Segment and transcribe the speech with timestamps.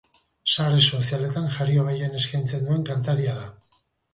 [0.53, 3.51] Sare sozialetan jario gehien eskaintzen duen kantaria da.